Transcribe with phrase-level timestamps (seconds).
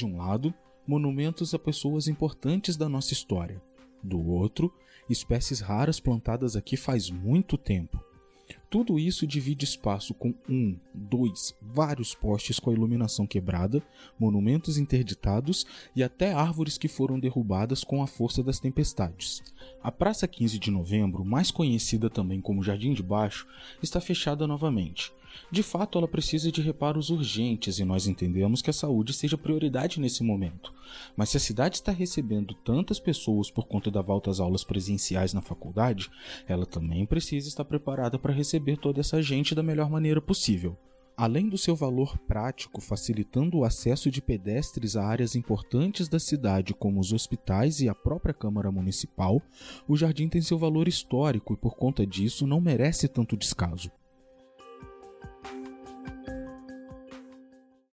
[0.00, 0.54] De um lado,
[0.86, 3.60] monumentos a pessoas importantes da nossa história.
[4.02, 4.72] Do outro,
[5.10, 8.02] espécies raras plantadas aqui faz muito tempo.
[8.70, 13.82] Tudo isso divide espaço com um, dois, vários postes com a iluminação quebrada,
[14.18, 19.42] monumentos interditados e até árvores que foram derrubadas com a força das tempestades.
[19.82, 23.46] A Praça 15 de Novembro, mais conhecida também como Jardim de Baixo,
[23.82, 25.10] está fechada novamente.
[25.50, 29.98] De fato, ela precisa de reparos urgentes e nós entendemos que a saúde seja prioridade
[29.98, 30.70] nesse momento.
[31.16, 35.32] Mas se a cidade está recebendo tantas pessoas por conta da volta às aulas presenciais
[35.32, 36.10] na faculdade,
[36.46, 40.76] ela também precisa estar preparada para receber toda essa gente da melhor maneira possível.
[41.20, 46.72] Além do seu valor prático, facilitando o acesso de pedestres a áreas importantes da cidade,
[46.72, 49.42] como os hospitais e a própria Câmara Municipal,
[49.86, 53.90] o jardim tem seu valor histórico e, por conta disso, não merece tanto descaso.